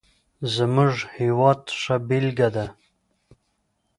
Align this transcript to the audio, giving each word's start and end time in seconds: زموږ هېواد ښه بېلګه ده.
زموږ 0.55 0.93
هېواد 1.17 1.61
ښه 1.81 1.95
بېلګه 2.07 2.49
ده. 2.55 2.65